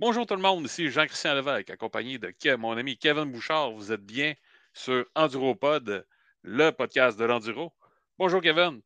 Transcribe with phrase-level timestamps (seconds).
[0.00, 3.72] Bonjour tout le monde, ici Jean-Christian Levesque, accompagné de mon ami Kevin Bouchard.
[3.72, 4.32] Vous êtes bien
[4.72, 6.06] sur EnduroPod,
[6.42, 7.74] le podcast de l'enduro.
[8.18, 8.80] Bonjour Kevin.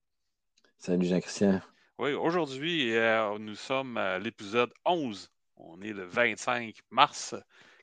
[0.77, 1.61] Salut Jean-Christian.
[2.01, 5.31] Oui, aujourd'hui, euh, nous sommes à l'épisode 11.
[5.57, 7.37] On est le 25 mars.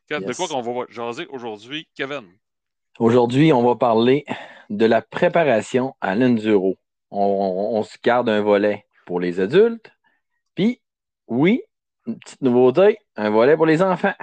[0.09, 2.25] De quoi qu'on va jaser aujourd'hui, Kevin?
[2.99, 4.25] Aujourd'hui, on va parler
[4.69, 6.75] de la préparation à l'enduro.
[7.11, 9.89] On, se garde un volet pour les adultes.
[10.53, 10.81] Puis,
[11.27, 11.61] oui,
[12.07, 14.13] une petite nouveauté, un volet pour les enfants.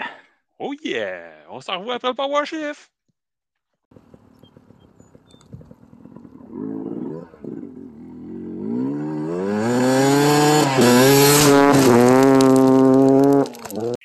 [0.58, 1.46] Oh yeah!
[1.50, 2.90] On s'en revoit après le Power Shift!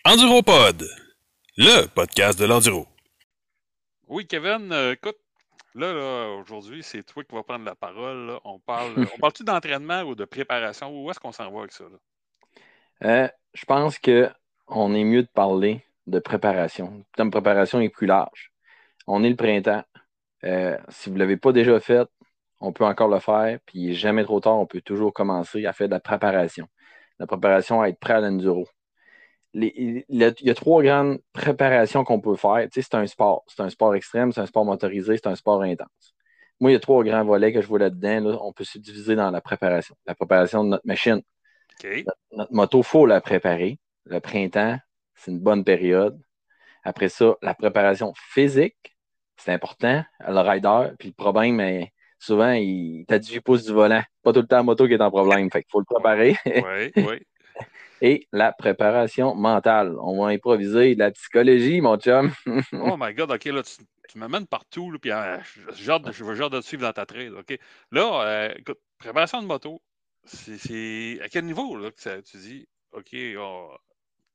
[0.05, 0.87] EnduroPod,
[1.57, 2.87] le podcast de l'enduro.
[4.07, 5.17] Oui, Kevin, euh, écoute,
[5.73, 8.39] là, aujourd'hui, c'est toi qui vas prendre la parole.
[8.43, 10.91] On parle, on parle-tu d'entraînement ou de préparation?
[10.91, 11.85] Où est-ce qu'on s'en va avec ça?
[13.03, 16.91] Euh, je pense qu'on est mieux de parler de préparation.
[16.97, 18.51] Le terme préparation est plus large.
[19.07, 19.83] On est le printemps.
[20.43, 22.07] Euh, si vous ne l'avez pas déjà fait,
[22.59, 23.59] on peut encore le faire.
[23.65, 24.59] Puis il n'est jamais trop tard.
[24.59, 26.67] On peut toujours commencer à faire de la préparation.
[27.19, 28.67] La préparation à être prêt à l'enduro
[29.53, 32.67] il y a trois grandes préparations qu'on peut faire.
[32.71, 33.43] Tu sais, c'est un sport.
[33.47, 36.15] C'est un sport extrême, c'est un sport motorisé, c'est un sport intense.
[36.59, 38.39] Moi, il y a trois grands volets que je vois là-dedans.
[38.41, 39.95] On peut se diviser dans la préparation.
[40.05, 41.21] La préparation de notre machine.
[42.31, 43.79] Notre, moto, il faut la préparer.
[44.05, 44.77] Le printemps,
[45.15, 46.19] c'est une bonne période.
[46.83, 48.95] Après ça, la préparation physique,
[49.37, 50.03] c'est important.
[50.19, 54.03] Le rider, puis le problème, est souvent, il t'a 18 pouces du volant.
[54.21, 55.49] Pas tout le temps la moto qui est en problème.
[55.51, 56.37] Fait qu'il faut le préparer.
[56.45, 57.19] Oui, oui
[58.03, 59.95] et la préparation mentale.
[60.01, 62.31] On va improviser de la psychologie, mon chum.
[62.73, 65.37] oh my God, OK, là, tu, m'amènes partout, là, puis euh,
[65.73, 67.57] je veux genre de te suivre dans ta trade, OK?
[67.91, 69.81] Là, euh, écoute, préparation de moto,
[70.25, 73.15] c'est à quel niveau là, que tu dis, OK,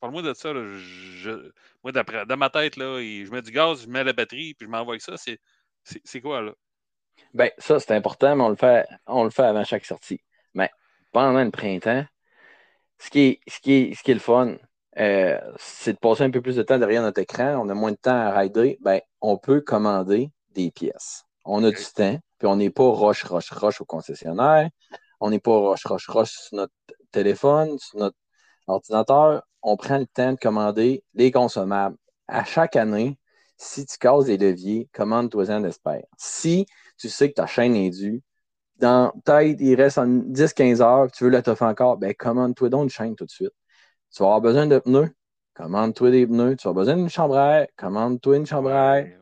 [0.00, 1.50] parle-moi de ça, là, je,
[1.83, 4.66] moi, d'après, dans ma tête, là, je mets du gaz, je mets la batterie, puis
[4.66, 5.14] je m'envoie avec ça,
[5.83, 6.53] c'est quoi, là?
[7.34, 10.21] Ben, ça, c'est important, mais on le fait, on le fait avant chaque sortie.
[10.54, 10.71] Mais
[11.12, 12.05] pendant le printemps,
[12.99, 14.56] ce qui est, ce qui est, ce qui est le fun,
[14.99, 17.56] euh, c'est de passer un peu plus de temps derrière notre écran.
[17.65, 18.78] On a moins de temps à rider.
[18.81, 21.25] Ben, on peut commander des pièces.
[21.44, 24.69] On a du temps, puis on n'est pas roche, roche, roche au concessionnaire.
[25.21, 26.73] On n'est pas roche, roche, roche sur notre
[27.11, 28.17] téléphone, sur notre
[28.67, 29.43] ordinateur.
[29.62, 31.97] On prend le temps de commander les consommables.
[32.29, 33.19] À chaque année,
[33.56, 36.05] si tu casses des leviers, commande-toi-en d'espère.
[36.17, 38.23] Si tu sais que ta chaîne est due,
[38.77, 42.91] dans peut-être il reste 10-15 heures, tu veux la toffer encore, ben commande-toi donc une
[42.91, 43.53] chaîne tout de suite.
[44.15, 45.15] Tu vas avoir besoin de pneus,
[45.55, 46.56] commande-toi des pneus.
[46.56, 49.12] Tu vas avoir besoin d'une chambre à air, commande-toi une chambre à air.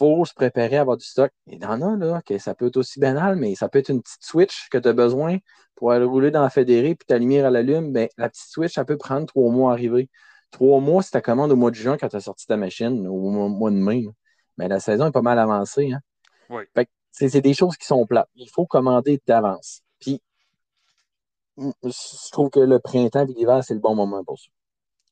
[0.00, 1.30] Faut se préparer à avoir du stock.
[1.46, 3.90] Il y en a, là, que ça peut être aussi banal, mais ça peut être
[3.90, 5.36] une petite switch que tu as besoin
[5.74, 7.92] pour aller rouler dans la fédérée puis ta lumière à l'allume.
[7.92, 10.08] Ben, la petite switch, ça peut prendre trois mois à arriver.
[10.52, 13.06] Trois mois, si tu commande au mois de juin quand tu as sorti ta machine,
[13.06, 14.06] ou au mois de mai.
[14.56, 15.92] Mais la saison est pas mal avancée.
[15.92, 16.00] Hein?
[16.48, 16.62] Oui.
[17.10, 18.30] C'est des choses qui sont plates.
[18.36, 19.82] Il faut commander d'avance.
[20.00, 20.22] Puis,
[21.58, 24.48] je trouve que le printemps et l'hiver, c'est le bon moment pour ça.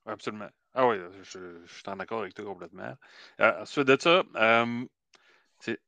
[0.07, 0.49] Absolument.
[0.81, 2.97] Ah oui, je, suis en accord avec toi complètement.
[3.41, 4.85] Euh, ensuite de ça, euh,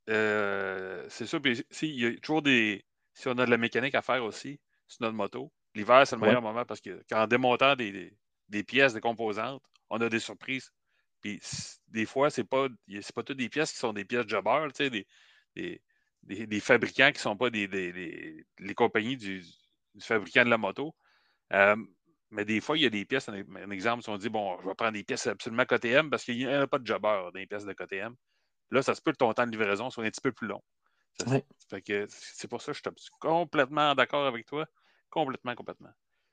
[0.09, 2.84] euh, c'est sûr, puis il y a toujours des.
[3.15, 4.59] Si on a de la mécanique à faire aussi
[4.89, 8.12] sur notre moto, l'hiver, c'est le meilleur moment parce que quand en démontant des,
[8.67, 10.73] pièces, des composantes, on a des surprises.
[11.21, 11.41] Puis
[11.87, 12.67] des fois, c'est pas,
[13.15, 14.91] pas toutes des pièces qui sont des pièces jobber, tu sais,
[15.55, 15.81] des,
[16.25, 17.69] des, fabricants qui ne sont pas des,
[18.59, 19.45] les compagnies du,
[20.01, 20.97] fabricant de la moto.
[22.31, 24.69] Mais des fois, il y a des pièces, un, exemple, si on dit, bon, je
[24.69, 27.47] vais prendre des pièces absolument KTM parce qu'il n'y a pas de jobber dans les
[27.47, 28.15] pièces de KTM.
[28.71, 30.63] Là, ça se peut que ton temps de livraison soit un petit peu plus long.
[31.19, 34.65] c'est pour ça que je suis complètement d'accord avec toi.
[35.11, 35.91] Complètement, complètement.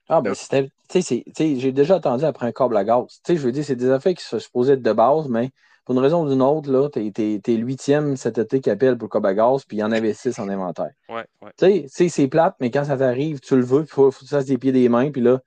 [0.10, 3.20] Ah, ben, j'ai déjà entendu après un câble à gaz.
[3.28, 5.50] je veux dire, c'est des affaires qui sont supposées être de base, mais
[5.84, 7.12] pour une raison ou d'une autre, là, t'es,
[7.46, 10.38] es, huitième cet été qui appelle pour le gaz, puis il y en avait six
[10.40, 10.92] en inventaire.
[11.10, 11.52] Ouais, ouais.
[11.58, 14.26] Tu sais, c'est plate, mais quand ça t'arrive, tu le veux, il faut, faut que
[14.26, 15.42] tu fasses des pieds des mains, puis là,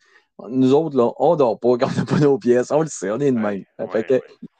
[0.48, 2.70] nous autres, là, on dort pas quand on n'a pas nos pièces.
[2.70, 3.64] On le sait, on est de même.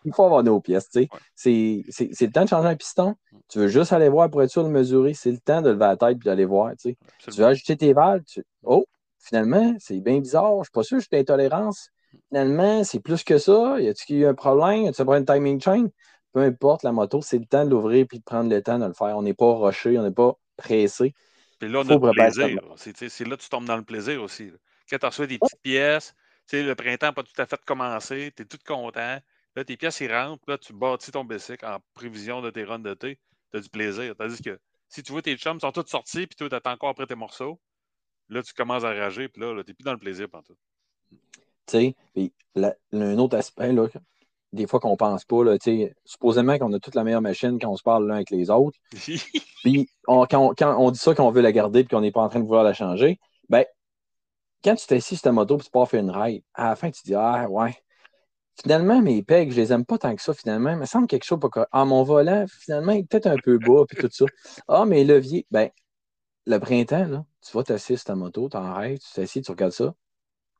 [0.05, 0.88] il faut avoir nos pièces.
[0.91, 1.85] tu sais.
[1.91, 3.15] C'est le temps de changer un piston.
[3.49, 5.15] Tu veux juste aller voir pour être sûr de le mesurer.
[5.15, 6.73] C'est le temps de lever la tête et d'aller voir.
[6.77, 6.97] Tu
[7.37, 8.23] veux ajouter tes valves.
[8.62, 8.85] Oh,
[9.19, 10.53] finalement, c'est bien bizarre.
[10.55, 11.91] Je ne suis pas sûr que j'ai intolérance
[12.29, 13.81] finalement, c'est plus que ça.
[13.81, 14.85] Y a-t-il eu un problème?
[14.85, 15.88] Y a-t-il un timing chain?
[16.33, 18.87] Peu importe, la moto, c'est le temps de l'ouvrir et de prendre le temps de
[18.87, 19.17] le faire.
[19.17, 21.12] On n'est pas rushé, on n'est pas pressé.
[21.59, 22.61] Puis là, on a le plaisir.
[22.76, 24.50] C'est là que tu tombes dans le plaisir aussi.
[24.90, 26.14] Quand tu reçois des petites pièces,
[26.52, 29.19] le printemps n'a pas tout à fait commencé, tu es tout content.
[29.56, 32.78] Là, tes pièces, ils rentrent, là, tu bâtis ton bicycle en prévision de tes runs
[32.78, 33.19] de thé.
[33.52, 34.14] Tu as du plaisir.
[34.16, 34.58] Tandis que
[34.88, 37.14] si tu vois tes chums sont tous sortis, puis toi, tu attends encore après tes
[37.14, 37.60] morceaux,
[38.28, 40.42] là, tu commences à rager, puis là, là tu n'es plus dans le plaisir pendant
[40.42, 40.56] tout
[42.14, 42.32] Puis
[42.92, 43.87] un autre aspect, là,
[44.52, 45.56] des fois qu'on pense pas, là,
[46.04, 48.78] supposément qu'on a toute la meilleure machine quand on se parle l'un avec les autres.
[49.62, 52.40] puis quand, on dit ça qu'on veut la garder et qu'on n'est pas en train
[52.40, 53.64] de vouloir la changer, ben
[54.62, 56.91] quand tu t'assis sur ta moto et tu pars faire une ride, à la fin,
[56.91, 57.75] tu dis Ah ouais.
[58.62, 60.71] Finalement, mes pegs, je les aime pas tant que ça, finalement.
[60.71, 63.59] Il me semble quelque chose pas Ah, mon volant, finalement, il est peut-être un peu
[63.59, 64.27] bas, puis tout ça.
[64.69, 65.71] Ah, mes leviers, ben,
[66.47, 69.51] le printemps, là, tu vas t'asseoir sur ta moto, tu en rêves, tu t'assieds, tu
[69.51, 69.95] regardes ça.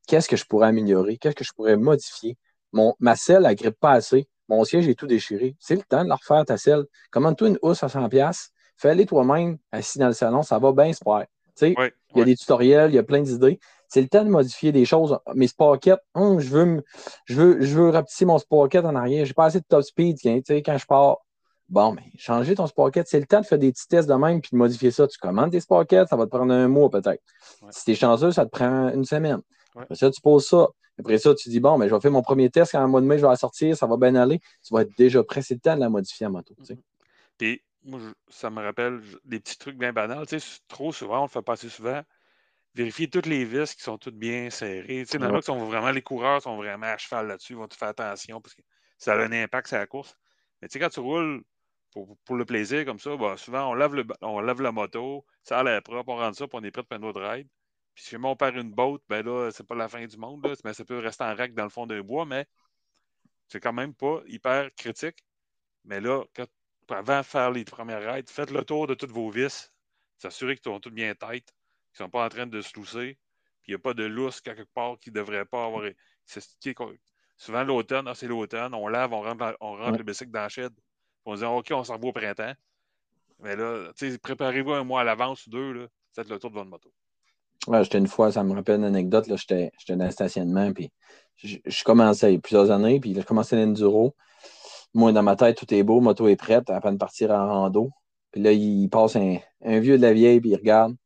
[0.07, 1.19] Qu'est-ce que je pourrais améliorer?
[1.19, 2.39] Qu'est-ce que je pourrais modifier?
[2.73, 4.29] Mon, ma selle, elle grippe pas assez.
[4.49, 5.57] Mon siège est tout déchiré.
[5.61, 6.85] C'est le temps de la refaire, ta selle.
[7.11, 8.51] Commande-toi une housse à 100$.
[8.77, 11.27] Fais-les toi-même, assis dans le salon, ça va bien se faire.
[12.15, 13.61] il y a des tutoriels, il y a plein d'idées.
[13.91, 15.19] C'est le temps de modifier des choses.
[15.35, 16.85] Mes sprockets, hum, je, veux
[17.25, 19.25] je, veux, je veux rapetisser mon sprocket en arrière.
[19.25, 21.19] J'ai pas assez de top speed quand je pars.
[21.69, 24.41] Bon, mais changer ton sprocket, c'est le temps de faire des petits tests de même
[24.41, 25.07] puis de modifier ça.
[25.09, 27.23] Tu commandes tes sprockets, ça va te prendre un mois peut-être.
[27.71, 29.41] Si tu es chanceux, ça te prend une semaine.
[29.77, 30.69] Après ça, tu poses ça.
[30.99, 33.01] Après ça, tu dis, bon, mais je vais faire mon premier test quand un mois
[33.01, 34.39] de mai, je vais la sortir, ça va bien aller.
[34.65, 35.43] Tu vas être déjà prêt.
[35.43, 36.55] C'est le temps de la modifier en moto.
[36.55, 36.79] Mm-hmm.
[37.39, 40.27] Puis, moi, ça me rappelle des petits trucs bien banals.
[40.27, 42.03] Tu sais, trop souvent, on le fait passer souvent.
[42.75, 45.05] Vérifier toutes les vis qui sont toutes bien serrées.
[45.05, 47.89] Tu sais, sont vraiment, les coureurs sont vraiment à cheval là-dessus, ils vont te faire
[47.89, 48.63] attention parce que
[48.99, 50.17] ça a un impact sur la course.
[50.61, 51.43] Mais tu sais, quand tu roules
[51.93, 55.59] pour, le plaisir comme ça, bah, souvent, on lave, le, on lave la moto, ça
[55.59, 57.49] a l'air propre, on rentre ça, puis on est prêt pour un autre ride.
[57.95, 60.55] Puis si on perd une botte, ben là, c'est pas la fin du monde, là,
[60.65, 62.47] mais ça peut rester en règle dans le fond d'un bois, mais
[63.49, 65.25] c'est quand même pas hyper critique.
[65.85, 66.23] Mais là,
[66.89, 69.73] avant de faire les premières rides, faites le tour de toutes vos vis,
[70.19, 71.53] s'assurer qu'ils sont toutes bien têtes,
[71.93, 73.19] qu'ils ne sont pas en train de se lousser,
[73.63, 75.85] puis il n'y a pas de lousse quelque part qui ne devrait pas avoir.
[77.37, 80.49] Souvent, l'automne, ah, c'est l'automne, on lave, on rentre, on rentre le bicycle dans la
[80.49, 80.73] shed.
[81.25, 82.53] On se dit, OK, on s'en va au printemps.
[83.43, 83.91] Mais là,
[84.23, 86.93] préparez-vous un mois à l'avance ou deux, là, faites le tour de votre moto.
[87.67, 90.91] Ouais, j'étais une fois, ça me rappelle une anecdote, j'étais, dans le stationnement, puis
[91.37, 94.15] je, commençais il y a plusieurs années, puis je commençais l'enduro.
[94.95, 97.91] Moi, dans ma tête, tout est beau, moto est prête, à peine partir en rando.
[98.33, 100.97] Puis là, il passe un, vieux de la vieille, puis il regarde.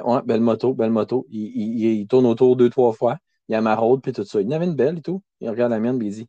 [0.00, 1.26] Ouais, belle moto, belle moto.
[1.30, 3.18] Il, tourne autour deux, trois fois.
[3.48, 4.40] Il a ma road, puis tout ça.
[4.40, 5.22] Il en avait une belle et tout.
[5.40, 6.28] Il regarde la mienne, puis il dit,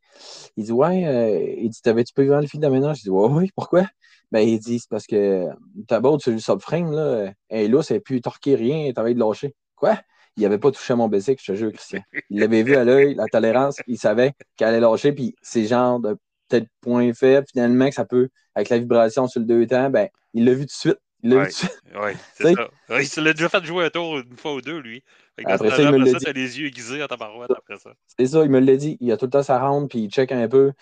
[0.57, 2.97] il dit, ouais, euh, il dit, t'avais-tu pu voir le fil d'aménage?
[2.97, 3.87] Je dis, ouais, oui, pourquoi?
[4.31, 5.47] Ben, il dit, c'est parce que
[5.87, 9.19] ta botte sur le subframe, là, elle est là, c'est plus torqué rien, t'avais de
[9.19, 9.55] lâcher.
[9.75, 9.99] Quoi?
[10.35, 12.01] Il n'avait pas touché à mon basic, je te jure, Christian.
[12.31, 15.99] Il l'avait vu à l'œil, la tolérance, il savait qu'elle allait lâcher, puis c'est genre
[15.99, 16.17] de
[16.49, 20.09] peut-être point faible, finalement, que ça peut, avec la vibration sur le deux temps, ben,
[20.33, 20.99] il l'a vu tout de suite.
[21.23, 21.33] Il.
[21.35, 21.45] Oui,
[22.33, 23.19] c'est ça.
[23.19, 25.03] il l'a déjà fait jouer un tour une fois ou deux, lui.
[25.45, 26.25] après ça, il me l'a dit.
[26.33, 27.93] les yeux aiguisés à ta parouette après ça.
[28.17, 28.97] C'est ça, il me l'a dit.
[28.99, 30.73] Il a tout le temps sa ronde, puis il check un peu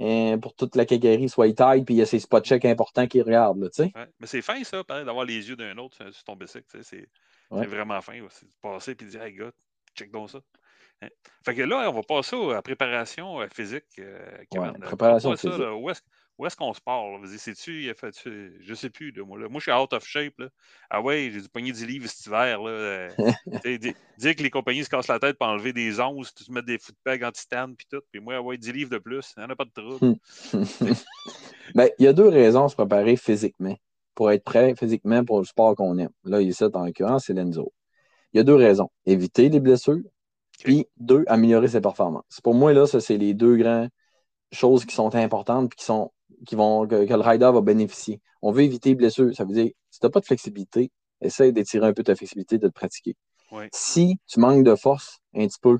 [0.00, 3.06] hein, pour toute la caguerie soit taille, puis il y a ses spot checks importants
[3.06, 3.58] qu'il regarde.
[3.58, 6.64] Mais c'est fin, ça, d'avoir les yeux d'un autre sur ton bicycle.
[6.82, 7.06] C'est
[7.50, 8.46] vraiment fin aussi.
[8.46, 9.50] De passer et de dire, hey, gars,
[9.94, 10.40] check donc ça.
[11.02, 11.08] Hein.
[11.44, 13.84] Fait que là, on va passer à la préparation euh, physique.
[13.98, 15.60] Euh, préparation physique.
[15.78, 16.02] où est-ce
[16.48, 17.20] qu'on se parle?
[17.38, 17.94] C'est-tu, il
[18.60, 19.38] je sais plus, de moi.
[19.38, 19.48] Là.
[19.48, 20.38] Moi, je suis out of shape.
[20.38, 20.48] Là.
[20.88, 22.62] Ah ouais, j'ai du pogné 10 livres cet hiver.
[22.62, 22.70] Là.
[22.70, 23.08] Euh,
[24.18, 26.62] dire que les compagnies se cassent la tête pour enlever des onces, tu te mets
[26.62, 28.02] des footpegs anti-stand puis tout.
[28.10, 30.16] Puis moi, ah ouais, 10 livres de plus, il n'y en a pas de trouble.
[31.74, 33.76] ben, il y a deux raisons à se préparer physiquement.
[34.14, 36.10] Pour être prêt physiquement pour le sport qu'on aime.
[36.24, 37.72] Là, ici, en l'occurrence, c'est l'Enzo.
[38.32, 38.90] Il y a deux raisons.
[39.06, 40.02] Éviter les blessures
[40.62, 42.40] puis, deux, améliorer ses performances.
[42.42, 43.88] Pour moi, là, ça, c'est les deux grandes
[44.52, 46.12] choses qui sont importantes et qui sont,
[46.46, 48.20] qui vont, que, le rider va bénéficier.
[48.42, 49.34] On veut éviter les blessures.
[49.34, 52.58] Ça veut dire, si tu n'as pas de flexibilité, essaye d'étirer un peu ta flexibilité,
[52.58, 53.16] de te pratiquer.
[53.72, 55.78] Si tu manques de force un petit peu,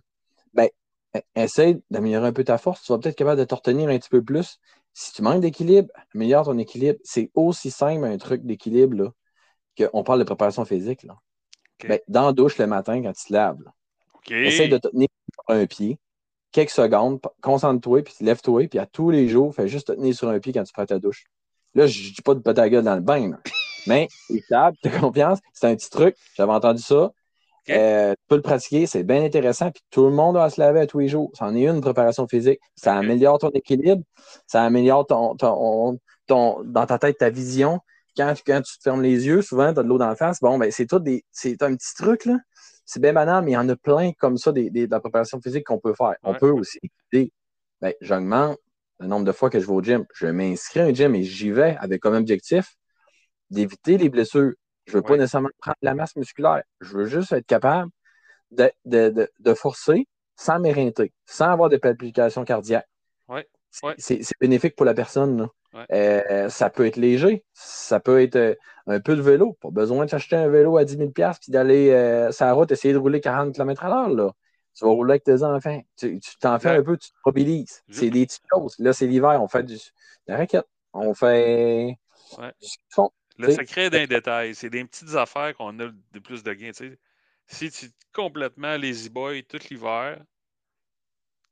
[0.54, 0.68] ben,
[1.16, 2.82] e, essaye d'améliorer un peu ta force.
[2.82, 4.58] Tu vas peut-être être capable de te retenir un petit peu plus.
[4.92, 6.98] Si tu manques d'équilibre, améliore ton équilibre.
[7.04, 9.12] C'est aussi simple un truc d'équilibre
[9.78, 11.04] qu'on parle de préparation physique.
[11.04, 11.16] Là.
[11.86, 13.62] Ben, dans la douche le matin quand tu te laves.
[14.28, 15.98] Essaye de te tenir sur un pied
[16.52, 20.28] quelques secondes, concentre-toi, puis lève-toi, puis à tous les jours, fais juste te tenir sur
[20.28, 21.24] un pied quand tu prends ta douche.
[21.74, 23.32] Là, je ne dis pas de la gueule dans le bain,
[23.86, 27.12] mais étape, tu as confiance, c'est un petit truc, j'avais entendu ça.
[27.68, 30.80] Euh, tu peux le pratiquer, c'est bien intéressant, puis tout le monde doit se laver
[30.80, 31.30] à tous les jours.
[31.34, 32.58] C'en est une préparation physique.
[32.74, 34.02] Ça améliore ton équilibre,
[34.46, 37.80] ça améliore ton, ton, dans ta tête ta vision.
[38.16, 40.40] Quand, quand tu te fermes les yeux, souvent, tu as de l'eau dans la face.
[40.40, 41.24] Bon, ben, c'est tout des.
[41.30, 42.38] C'est un petit truc, là
[42.90, 45.40] c'est bien banal, mais il y en a plein comme ça des, de la préparation
[45.40, 46.16] physique qu'on peut faire.
[46.24, 46.80] On peut aussi
[47.12, 48.58] ben, j'augmente
[48.98, 50.04] le nombre de fois que je vais au gym.
[50.12, 52.74] Je m'inscris à un gym et j'y vais avec comme objectif
[53.48, 54.54] d'éviter les blessures.
[54.86, 56.64] Je ne veux pas nécessairement prendre la masse musculaire.
[56.80, 57.92] Je veux juste être capable
[58.50, 62.88] de, forcer sans m'éreinter, sans avoir de palpitations cardiaques.
[63.70, 65.48] C'est bénéfique pour la personne.
[65.92, 68.54] Euh, ça peut être léger, ça peut être euh,
[68.88, 69.56] un peu de vélo.
[69.60, 72.72] Pas besoin de s'acheter un vélo à 10 000 puis d'aller euh, sur la route
[72.72, 74.34] essayer de rouler 40 km à l'heure.
[74.74, 75.80] tu vas rouler avec tes enfants.
[75.96, 77.82] Tu t'en fais un peu, tu te mobilises.
[77.88, 78.74] C'est des petites choses.
[78.80, 79.80] Là, c'est l'hiver, on fait du, de
[80.26, 80.66] la raquette.
[80.92, 81.96] On fait
[82.38, 82.52] ouais.
[83.38, 86.72] Le secret d'un détail, c'est des petites affaires qu'on a de plus de gains.
[87.46, 90.20] Si tu complètement lazy boy tout l'hiver,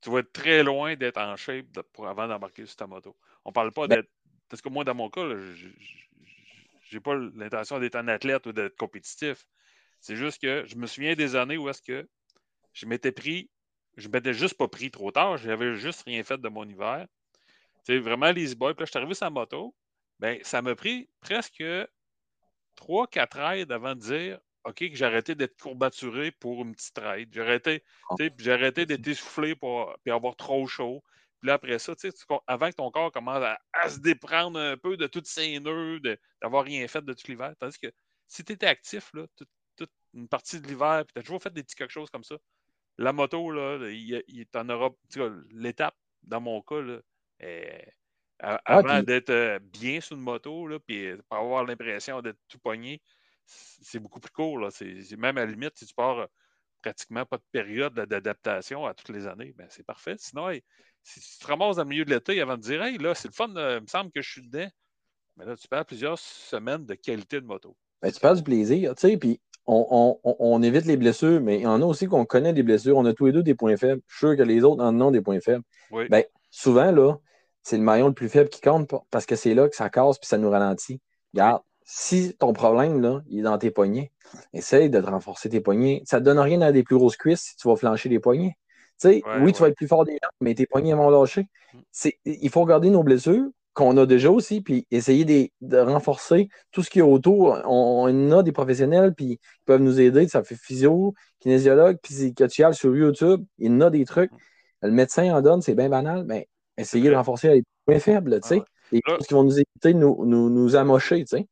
[0.01, 3.17] tu vas être très loin d'être en shape pour, avant d'embarquer sur ta moto.
[3.45, 4.11] On parle pas ben d'être.
[4.49, 5.69] Parce que moi, dans mon cas, je
[6.93, 9.47] n'ai pas l'intention d'être un athlète ou d'être compétitif.
[10.01, 12.09] C'est juste que je me souviens des années où est-ce que
[12.73, 13.51] je m'étais pris,
[13.97, 17.07] je m'étais juste pas pris trop tard, j'avais juste rien fait de mon hiver.
[17.85, 18.75] C'est vraiment les boys.
[18.75, 19.75] Puis là, je suis arrivé sur la moto.
[20.21, 21.63] Ben, ça m'a pris presque
[22.77, 27.29] 3-4 raids avant de dire OK, que j'ai arrêté d'être courbaturé pour une petite raid.
[27.33, 28.17] J'ai arrêté, ah.
[28.47, 31.03] arrêté d'être essoufflé pour puis avoir trop chaud.
[31.41, 31.95] Puis là, après ça,
[32.47, 36.01] avant que ton corps commence à, se déprendre un peu de toutes ses nœuds,
[36.43, 37.55] d'avoir rien fait de tout l'hiver.
[37.61, 37.89] Tandis que
[38.27, 39.49] si tu étais actif, là, toute,
[40.15, 42.37] une partie de l'hiver, puis tu as toujours fait des petits quelque chose comme ça,
[42.97, 44.91] la moto, là, il, il t'en aura.
[45.51, 47.01] L'étape, dans mon cas, là,
[48.41, 52.59] ah, avant d'être euh, bien sur une moto, là, puis pas avoir l'impression d'être tout
[52.59, 53.03] pogné,
[53.49, 54.59] c'est beaucoup plus court.
[54.59, 54.69] Là.
[54.71, 56.27] C'est, même à la limite, si tu pars euh,
[56.83, 60.17] pratiquement pas de période d'adaptation à toutes les années, ben, c'est parfait.
[60.19, 60.51] Sinon,
[61.03, 63.29] si tu te ramasses dans le milieu de l'été avant de dire Hey, là, c'est
[63.29, 64.69] le fun, euh, il me semble que je suis dedans,
[65.37, 67.77] mais là, tu perds plusieurs semaines de qualité de moto.
[68.03, 71.67] Ben, tu perds du plaisir, tu sais, puis on, évite les blessures, mais il y
[71.67, 72.97] en a aussi qu'on connaît des blessures.
[72.97, 74.01] On a tous les deux des points faibles.
[74.07, 75.63] Je suis sûr que les autres en ont des points faibles.
[75.91, 77.17] Ben, souvent, là,
[77.63, 80.19] c'est le maillon le plus faible qui compte parce que c'est là que ça casse
[80.19, 81.01] puis ça nous ralentit.
[81.35, 84.13] Regarde, si ton problème, là, il est dans tes poignets,
[84.53, 86.03] essaye de te renforcer tes poignets.
[86.05, 88.21] Ça ne te donne rien à des plus grosses cuisses si tu vas flancher les
[88.21, 88.59] poignets.
[89.05, 91.47] oui, tu vas être plus fort des jambes, mais tes poignets vont lâcher.
[91.73, 92.09] Mm.
[92.27, 95.25] Il faut regarder nos blessures, qu'on a déjà aussi, puis essayer
[95.61, 97.59] de, renforcer tout ce qui est autour.
[97.65, 100.29] On, a des professionnels, puis ils peuvent nous aider.
[100.29, 103.43] Ça fait physio, kinésiologue, psychotial sur YouTube.
[103.57, 104.31] Il y a des trucs.
[104.83, 108.49] Le médecin en donne, c'est bien banal, mais essayez de renforcer les points faibles, tu
[108.49, 108.63] sais.
[108.93, 111.47] Les choses qui vont nous éviter de nous, nous, amocher, tu sais.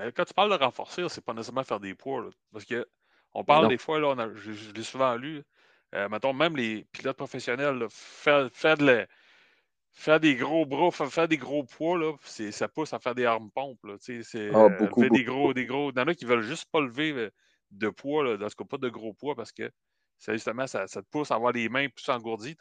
[0.00, 2.30] Mais quand tu parles de renforcer, c'est pas nécessairement faire des poids.
[2.52, 2.86] parce que
[3.34, 5.42] on parle des fois, là, je, l'ai souvent lu,
[5.94, 9.06] euh, mettons, même les pilotes professionnels, faire, faire de la,
[9.92, 13.50] faire des gros bras, faire, des gros poids, là, ça pousse à faire des armes
[13.50, 13.84] pompes.
[13.84, 15.92] Là, c'est, ah, euh, des gros, des gros.
[15.92, 17.30] Il y en a qui veulent juste pas lever euh,
[17.70, 19.70] de poids, là, dans ce cas, pas de gros poids, parce que
[20.18, 22.56] ça, justement, ça, te pousse à avoir les mains plus engourdies.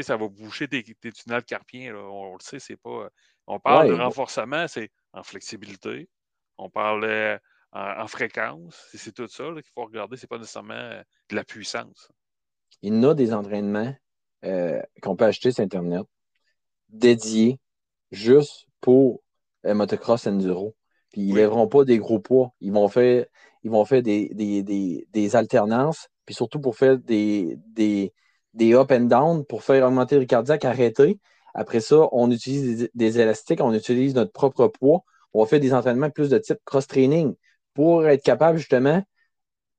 [0.00, 1.92] ça va boucher tes, tes tunnels carpiens.
[1.92, 3.10] Là, on, le sait, c'est pas.
[3.46, 6.08] On parle de renforcement, c'est en flexibilité.
[6.58, 7.40] On parle
[7.72, 8.88] en, fréquence.
[8.94, 10.16] C'est tout ça qu'il faut regarder.
[10.16, 12.10] C'est pas nécessairement de la puissance.
[12.82, 13.94] Il y a des entraînements
[14.44, 16.04] euh, qu'on peut acheter sur Internet,
[16.88, 17.60] dédiés
[18.10, 19.22] juste pour
[19.66, 20.74] euh, motocross enduro.
[21.12, 22.52] Puis ils ne lèveront pas des gros poids.
[22.60, 23.26] Ils vont faire,
[23.62, 29.44] ils vont faire des, des, alternances, puis surtout pour faire des, des, up and down,
[29.44, 31.20] pour faire augmenter le cardiaque, arrêter.
[31.54, 35.04] Après ça, on utilise des, élastiques, on utilise notre propre poids.
[35.34, 37.34] On fait des entraînements plus de type cross-training
[37.74, 39.02] pour être capable justement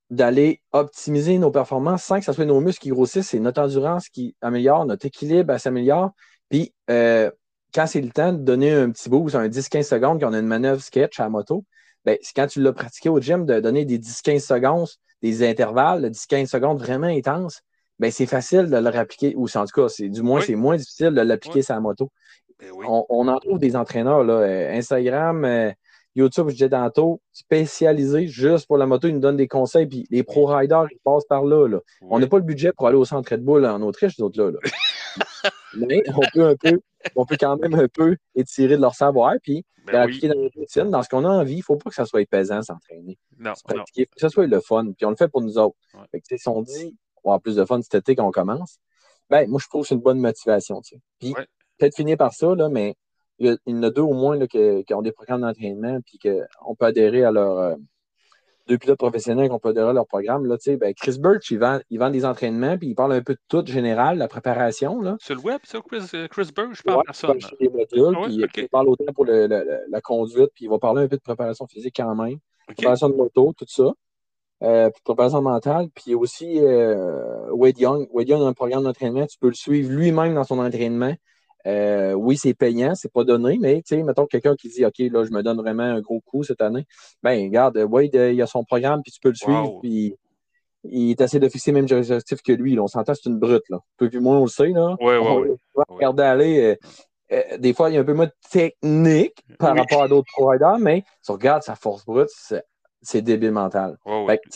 [0.09, 4.09] d'aller optimiser nos performances sans que ce soit nos muscles qui grossissent, c'est notre endurance
[4.09, 6.11] qui améliore, notre équilibre s'améliore.
[6.49, 7.31] Puis euh,
[7.73, 10.47] quand c'est le temps de donner un petit boost, un 10-15 secondes, qu'on a une
[10.47, 11.65] manœuvre sketch à la moto,
[12.05, 14.87] ben, c'est quand tu l'as pratiqué au gym de donner des 10-15 secondes,
[15.21, 17.61] des intervalles de 10-15 secondes vraiment intenses,
[17.99, 20.75] ben, c'est facile de le réappliquer, ou en tout cas, c'est, du moins, c'est moins
[20.75, 22.11] difficile de l'appliquer sur la moto.
[22.59, 22.71] Ben
[23.09, 25.71] on, en trouve des entraîneurs, là, euh, Instagram, euh,
[26.15, 30.05] YouTube, je disais tantôt, spécialisé juste pour la moto, ils nous donnent des conseils, puis
[30.09, 31.67] les pro-riders, ils passent par là.
[31.67, 31.79] là.
[32.01, 34.59] On n'a pas le budget pour aller au centre de boule en Autriche, d'autres là.
[35.75, 36.79] Mais on peut un peu,
[37.15, 40.57] on peut quand même un peu étirer de leur savoir, puis ben l'appliquer dans notre
[40.57, 40.89] routine.
[40.89, 43.17] Dans ce qu'on a envie, il ne faut pas que ça soit pesant s'entraîner.
[43.39, 44.05] Non, pratiquer.
[44.05, 45.75] que ça soit le fun, puis on le fait pour nous autres.
[46.13, 48.79] si on dit, on avoir plus de fun cet été qu'on commence,
[49.29, 50.81] ben, moi, je trouve que c'est une bonne motivation.
[51.19, 51.33] Puis,
[51.77, 52.95] peut-être finir par ça, là, mais
[53.39, 56.75] il y, en a deux au moins là, qui, ont des programmes d'entraînement puis qu'on
[56.75, 57.57] peut adhérer à leur.
[57.57, 57.75] Euh,
[58.67, 60.45] deux pilotes professionnels qu'on peut adhérer à leur programme.
[60.45, 63.33] Là, ben, Chris Birch, il vend, il vend des entraînements puis il parle un peu
[63.33, 65.01] de tout général, la préparation.
[65.01, 65.17] Là.
[65.19, 67.39] Sur le web, ça, Chris, euh, Chris Birch, je parle ouais, personne.
[67.59, 71.03] Des modules, ah puis, Il parle autant pour le, la conduite, puis il va parler
[71.03, 72.37] un peu de préparation physique quand même.
[72.67, 73.91] Préparation de moto, tout ça.
[74.63, 78.07] Euh, préparation mentale, puis aussi euh, Wade Young.
[78.11, 81.13] Wade Young a un programme d'entraînement, tu peux le suivre lui-même dans son entraînement.
[81.65, 84.99] Euh, oui, c'est payant, c'est pas donné, mais tu sais, mettons quelqu'un qui dit OK,
[84.99, 86.85] là, je me donne vraiment un gros coup cette année.
[87.23, 90.15] Ben, regarde, Wade, il a son programme, puis tu peux le suivre, puis
[90.83, 92.75] il est assez de fixer même objectif que lui.
[92.75, 92.83] Là.
[92.83, 93.63] On s'entend, c'est une brute.
[93.69, 93.79] Là.
[93.97, 94.69] Peu plus moins, on le sait.
[94.69, 94.95] Là.
[94.99, 95.83] Oui, oui, oui.
[95.87, 96.61] Regarder aller.
[96.61, 96.75] Euh,
[97.31, 100.27] euh, des fois, il y a un peu moins de technique par rapport à d'autres
[100.35, 102.63] providers, mais si on regarde sa force brute, c'est
[103.21, 103.97] débile mental.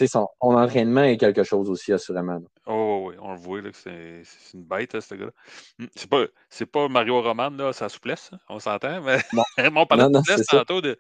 [0.08, 2.42] son, entraînement est quelque chose aussi, assurément.
[2.66, 5.32] Oh, oui, on le voit, c'est c'est une bête, hein, ce gars-là.
[5.80, 9.20] Hum, C'est pas, c'est pas Mario Roman, là, sa souplesse, hein, on s'entend, mais
[9.58, 10.98] mais on parlait Non, de souplesse c'est tantôt, de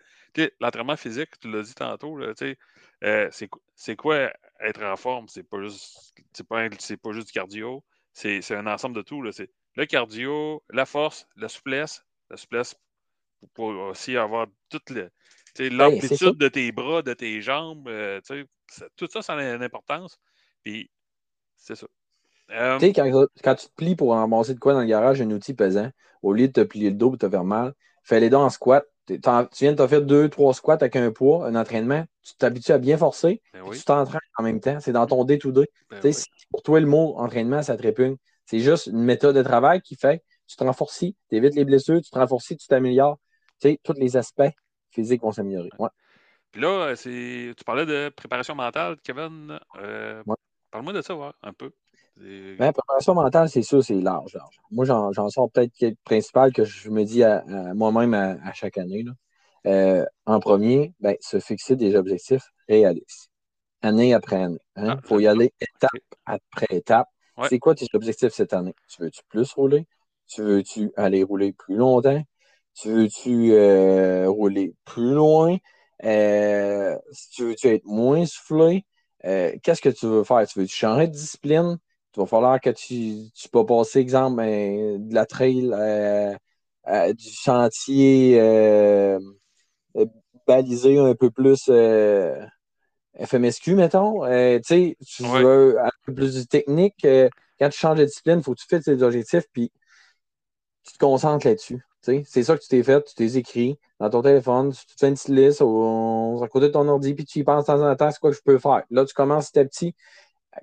[0.62, 2.34] l'entraînement physique, tu l'as dit tantôt, euh,
[3.32, 5.27] c'est qu- c'est quoi être en forme?
[5.27, 9.01] C'est pas juste, c'est pas, c'est pas juste du cardio, c'est c'est un ensemble de
[9.01, 9.22] tout.
[9.22, 9.32] Là.
[9.34, 12.75] C'est le cardio, la force, la souplesse, la souplesse
[13.54, 15.10] pour, aussi avoir toute le,
[15.77, 19.33] Ben, l'amplitude de tes bras, de tes jambes, euh, tu sais, ça- tout ça, ça
[19.33, 20.19] a une importance.
[20.63, 20.91] Puis,
[21.57, 21.87] c'est ça.
[22.51, 23.09] Euh, Tu sais, quand,
[23.43, 25.89] quand tu te plies pour ramasser de quoi dans le garage, un outil pesant,
[26.21, 27.73] au lieu de te plier le dos et te faire mal,
[28.03, 28.85] fais les dents en squat.
[29.07, 29.19] Tu
[29.61, 32.03] viens de te faire deux, trois squats avec un poids, un entraînement.
[32.23, 34.79] Tu t'habitues à bien forcer, ben oui, tu t'entraînes en même temps.
[34.79, 35.23] C'est dans ton
[36.13, 36.23] sais, oui.
[36.37, 38.15] si pour toi, le mot entraînement, ça te répugne.
[38.45, 41.65] C'est juste une méthode de travail qui fait que tu te renforces, tu évites les
[41.65, 43.17] blessures, tu te renforces, tu t'améliores.
[43.59, 44.43] Tu sais, tous les aspects
[45.01, 45.70] physiques vont s'améliorer.
[45.80, 45.89] Ouais.
[46.51, 49.60] Puis là, euh, c'est, tu parlais de préparation mentale, Kevin.
[49.80, 50.36] Euh, Ouais.
[50.72, 51.72] Parle-moi de ça, voir, un peu.
[52.18, 54.56] Ben, préparation mentale, c'est sûr, c'est large, large.
[54.72, 58.38] Moi, j'en j'en sors peut-être quelques principales que je me dis à, à moi-même à,
[58.44, 59.04] à chaque année.
[59.04, 59.12] là.
[59.68, 63.30] Euh, en premier, ben, se fixer des objectifs réalistes,
[63.82, 64.60] année après année.
[64.77, 67.08] Il Ah, faut y aller étape après étape.
[67.38, 67.48] Ouais.
[67.50, 68.74] C'est quoi tes objectifs cette année?
[68.89, 69.86] Tu veux-tu plus rouler?
[70.27, 72.22] Tu veux-tu aller rouler plus longtemps?
[72.79, 75.57] Tu veux-tu euh, rouler plus loin?
[76.03, 76.96] Euh,
[77.34, 78.86] tu veux-tu être moins soufflé?
[79.25, 80.48] Euh, Qu'est-ce que tu veux faire?
[80.48, 81.77] Tu veux-tu changer de discipline?
[82.15, 85.72] Il va falloir que tu, tu peux passer, exemple, ben, de la trail
[86.84, 89.19] à du chantier euh,
[90.48, 91.69] balisé un peu plus
[93.19, 94.25] FMSQ, mettons.
[94.25, 95.43] Euh, tu sais, tu Ouais.
[95.43, 97.05] veux un peu plus de technique.
[97.05, 97.29] euh,
[97.60, 99.72] quand tu changes de discipline, il faut que tu fasses tes objectifs, puis
[100.84, 101.84] tu te concentres là-dessus.
[102.25, 105.08] C'est ça que tu t'es fait, tu t'es écrit dans ton téléphone, tu te fais
[105.10, 107.82] une petite liste au- à côté de ton ordi, puis tu y penses de temps
[107.89, 108.84] en temps, c'est quoi que je peux faire.
[108.92, 109.96] Là, tu commences petit à petit,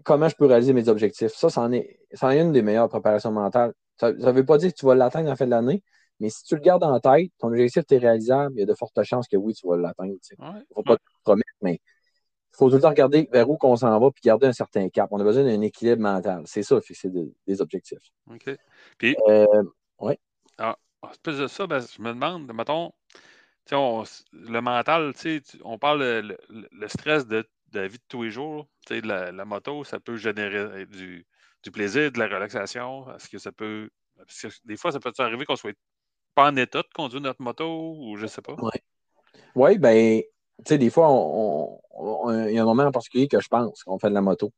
[0.04, 1.32] comment je peux réaliser mes objectifs.
[1.34, 3.72] Ça, c'en est, c'en est une des meilleures préparations mentales.
[4.00, 5.82] Ça ne veut pas dire que tu vas l'atteindre à la fin de l'année,
[6.20, 8.74] mais si tu le gardes en tête, ton objectif est réalisable, il y a de
[8.74, 10.14] fortes chances que oui, tu vas l'atteindre.
[10.30, 13.58] Il ne faut pas te promettre, mais il faut tout le temps regarder vers où
[13.62, 15.08] on s'en va puis garder un certain cap.
[15.10, 16.42] On a besoin d'un équilibre mental.
[16.46, 17.98] C'est ça, fixer des, des objectifs.
[18.30, 18.56] OK.
[18.98, 19.62] Puis, Euh,
[21.04, 22.92] en plus de ça, ben, je me demande, mettons,
[23.70, 25.12] le mental,
[25.62, 26.02] on parle
[26.50, 28.68] le, stress de, la vie de tous les jours.
[28.90, 31.26] La, la moto, ça peut générer du,
[31.62, 33.12] du plaisir, de la relaxation.
[33.14, 33.90] Est-ce que ça peut.
[34.18, 35.76] que des fois, ça peut arriver qu'on soit
[36.34, 38.56] pas en état de conduire notre moto ou je sais pas?
[39.54, 41.08] Oui, ben, tu sais, des fois,
[42.48, 44.52] il y a un moment en particulier que je pense qu'on fait de la moto.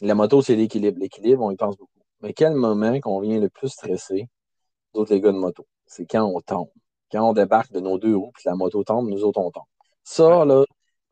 [0.00, 0.98] La moto, c'est l'équilibre.
[0.98, 2.00] L'équilibre, on y pense beaucoup.
[2.22, 4.28] Mais quel moment qu'on vient le plus stressé,
[4.94, 5.66] d'autres les gars de moto?
[5.86, 6.68] C'est quand on tombe.
[7.10, 9.64] Quand on débarque de nos deux roues, puis la moto tombe, nous autres, on tombe.
[10.02, 10.64] Ça, là,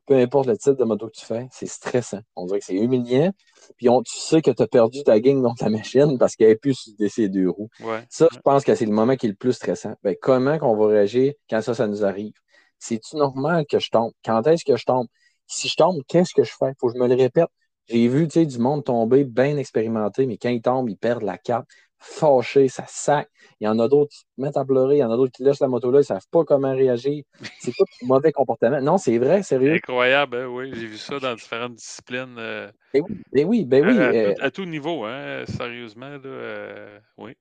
[0.07, 2.21] peu importe le type de moto que tu fais, c'est stressant.
[2.35, 3.33] On dirait que c'est humiliant.
[3.77, 6.49] Puis on, tu sais que tu as perdu ta gang dans ta machine parce qu'elle
[6.49, 7.69] n'est plus sur ces deux roues.
[7.81, 8.05] Ouais.
[8.09, 9.95] Ça, je pense que c'est le moment qui est le plus stressant.
[10.03, 12.33] Ben, comment qu'on va réagir quand ça, ça nous arrive?
[12.79, 14.11] C'est-tu normal que je tombe?
[14.25, 15.07] Quand est-ce que je tombe?
[15.47, 16.73] Si je tombe, qu'est-ce que je fais?
[16.81, 17.49] Faut que je me le répète.
[17.87, 21.69] J'ai vu du monde tomber bien expérimenté, mais quand ils tombent, ils perdent la carte.
[22.03, 23.29] Fâchés, ça sac.
[23.61, 25.33] Il y en a d'autres qui se mettent à pleurer, il y en a d'autres
[25.33, 27.25] qui lâchent la moto là, ils ne savent pas comment réagir.
[27.59, 28.81] C'est tout mauvais comportement.
[28.81, 29.75] Non, c'est vrai, sérieux.
[29.75, 30.71] Incroyable, hein, oui.
[30.75, 32.37] J'ai vu ça dans différentes disciplines.
[32.39, 33.99] euh, Ben oui, ben oui, ben oui.
[33.99, 36.09] à, à euh, tout, à tout niveau, hein, sérieusement.
[36.09, 37.35] Là, euh, oui.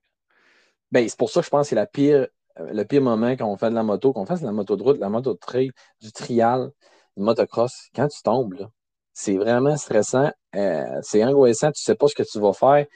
[0.92, 2.26] Ben, c'est pour ça que je pense que c'est la pire,
[2.58, 4.76] euh, le pire moment quand on fait de la moto, qu'on fasse de la moto
[4.76, 5.70] de route, de la moto de trail,
[6.00, 6.70] du trial,
[7.16, 7.88] du motocross.
[7.94, 8.70] Quand tu tombes, là,
[9.12, 10.30] c'est vraiment stressant.
[10.56, 11.68] euh, c'est angoissant.
[11.72, 12.86] Tu ne sais pas ce que tu vas faire.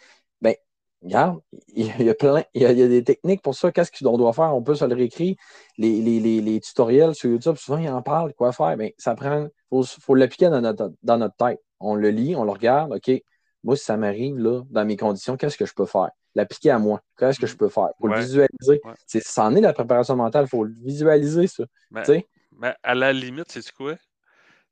[1.04, 3.54] Ben, regarde, il y a plein, il y a, il y a des techniques pour
[3.54, 3.70] ça.
[3.70, 4.54] Qu'est-ce qu'on doit faire?
[4.54, 5.36] On peut se le réécrire.
[5.78, 8.32] Les, les, les, les tutoriels sur YouTube, souvent, ils en parlent.
[8.34, 8.76] Quoi faire?
[8.76, 11.60] Ben, ça prend, faut, faut l'appliquer dans notre, dans notre tête.
[11.78, 12.94] On le lit, on le regarde.
[12.94, 13.22] OK,
[13.62, 16.10] moi, si ça m'arrive, là, dans mes conditions, qu'est-ce que je peux faire?
[16.34, 17.00] L'appliquer à moi.
[17.18, 17.90] Qu'est-ce que je peux faire?
[17.98, 18.16] Il faut Ouais.
[18.16, 18.80] le visualiser.
[18.84, 18.94] Ouais.
[19.06, 20.46] C'est, ça en est la préparation mentale.
[20.46, 21.64] Il faut le visualiser, ça.
[21.90, 22.26] Mais, sais?
[22.58, 23.94] mais à la limite, c'est quoi?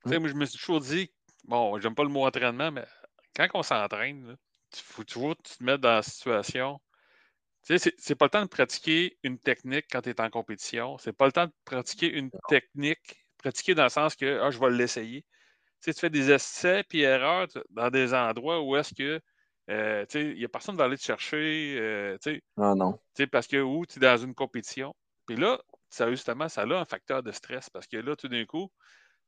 [0.04, 1.12] Moi, je me suis toujours dit,
[1.44, 2.84] bon, j'aime pas le mot entraînement, mais
[3.36, 4.36] quand on s'entraîne,
[4.76, 6.80] faut toujours que tu te mettes dans la situation.
[7.66, 10.98] Tu sais, c'est- pas le temps de pratiquer une technique quand tu es en compétition.
[10.98, 14.58] C'est pas le temps de pratiquer une technique, pratiquer dans le sens que ah, je
[14.58, 15.22] vais l'essayer.
[15.82, 19.20] Tu sais, tu fais des essais puis erreurs dans des endroits où est-ce que
[19.70, 21.76] euh, tu sais, il n'y a personne qui va aller te chercher.
[21.78, 22.98] euh, tu sais, Ah non.
[23.14, 24.94] tu sais, parce que où tu es dans une compétition.
[25.26, 28.44] Puis là, ça, justement, ça a un facteur de stress parce que là, tout d'un
[28.46, 28.70] coup,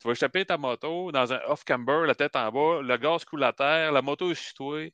[0.00, 3.44] tu vas échapper ta moto dans un off-camber, la tête en bas, le gaz coule
[3.44, 4.88] à terre, la moto est sur toi.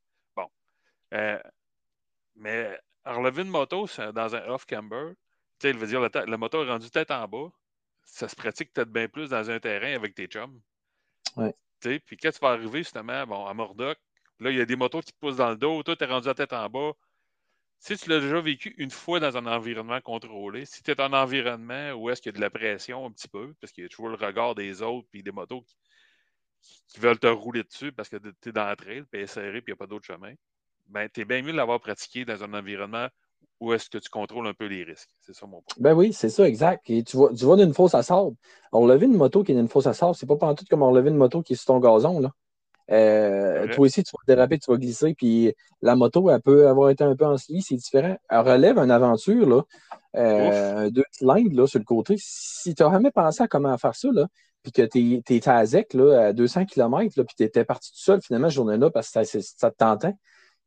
[1.14, 1.38] Euh,
[2.36, 5.12] mais relever une moto dans un off-camber,
[5.58, 7.50] tu sais, il veut dire tête- la moto est rendue tête en bas,
[8.04, 10.60] ça se pratique peut-être bien plus dans un terrain avec tes chums.
[11.36, 11.54] Ouais.
[11.80, 13.26] Tu sais, puis quand tu vas arriver justement?
[13.26, 13.98] Bon, à Murdoch,
[14.40, 15.82] Là, il y a des motos qui te poussent dans le dos.
[15.82, 16.92] Toi, tu es rendu la tête en bas.
[17.78, 21.12] Si tu l'as déjà vécu une fois dans un environnement contrôlé, si tu es un
[21.12, 23.86] environnement où est-ce qu'il y a de la pression un petit peu, parce qu'il y
[23.86, 25.64] a toujours le regard des autres, puis des motos
[26.88, 29.72] qui, veulent te rouler dessus parce que tu es dans la trail, puis serré, puis
[29.72, 30.34] il n'y a pas d'autre chemin,
[30.90, 33.09] ben, tu es bien mieux de l'avoir pratiqué dans un environnement
[33.61, 35.11] où est-ce que tu contrôles un peu les risques.
[35.20, 35.76] C'est ça mon point.
[35.79, 36.88] Ben oui, c'est ça, exact.
[36.88, 38.35] Et tu vois, tu vois d'une fosse à sable.
[38.72, 41.16] Relever une moto qui est une fosse à sable, c'est pas tout comme relever une
[41.16, 42.20] moto qui est sur ton gazon.
[42.20, 42.31] Là.
[42.90, 46.90] Euh, toi aussi, tu vas déraper, tu vas glisser, puis la moto, elle peut avoir
[46.90, 48.16] été un peu en slie, c'est différent.
[48.29, 49.62] Elle relève une aventure, là,
[50.16, 52.16] euh, deux cylindres là, sur le côté.
[52.18, 54.26] Si tu n'as jamais pensé à comment faire ça, là,
[54.62, 57.92] puis que tu es, à ZEC là, à 200 km, là, puis tu étais parti
[57.92, 60.14] tout seul finalement journée-là parce que ça, te tentait,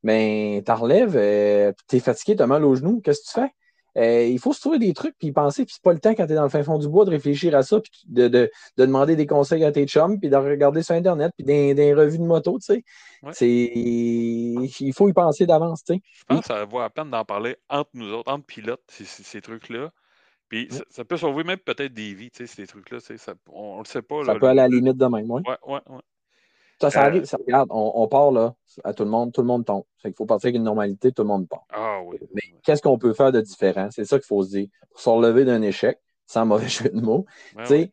[0.04, 3.42] mais tu relèves, euh, tu es fatigué, tu as mal aux genoux, qu'est-ce que tu
[3.42, 3.54] fais?
[3.96, 6.26] Euh, il faut se trouver des trucs, puis penser, puis c'est pas le temps quand
[6.26, 9.16] tu es dans le fin fond du bois de réfléchir à ça, puis de, demander
[9.16, 12.58] des conseils à tes chums, puis de regarder sur Internet, puis des, revues de moto,
[12.60, 12.84] tu
[13.32, 13.46] sais.
[13.46, 16.02] Il faut y penser d'avance, tu sais.
[16.12, 19.42] Je pense que ça vaut la peine d'en parler entre nous autres, entre pilotes, ces,
[19.42, 19.92] trucs-là.
[20.50, 22.98] Puis ça, peut sauver même peut-être des vies, tu sais, ces trucs-là.
[23.50, 24.24] on ne le sait pas.
[24.26, 25.42] Ça peut aller à la limite de même, oui.
[25.48, 26.02] Ouais, ouais, ouais.
[26.82, 29.66] Ça, ça arrive, ça regarde, on, part là, à tout le monde, tout le monde
[29.66, 29.84] tombe.
[30.04, 31.66] Il faut partir avec une normalité, tout le monde part.
[31.70, 32.18] Ah oui.
[32.34, 33.88] Mais qu'est-ce qu'on peut faire de différent?
[33.92, 34.68] C'est ça qu'il faut se dire.
[34.92, 37.26] Pour se relever d'un échec, sans mauvais jeu de mots,
[37.60, 37.92] tu sais,